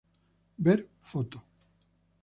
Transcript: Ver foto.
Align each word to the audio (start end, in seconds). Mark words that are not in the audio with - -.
Ver 0.57 0.87
foto. 0.99 1.39